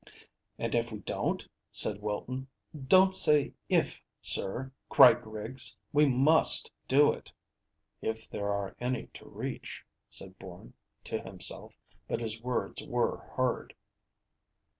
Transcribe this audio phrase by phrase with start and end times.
[0.57, 2.47] "And if we don't?" said Wilton.
[2.75, 5.77] "Don't say if, sir," cried Griggs.
[5.93, 7.31] "We must do it."
[8.01, 11.77] "If there are any to reach," said Bourne, to himself;
[12.07, 13.75] but his words were heard.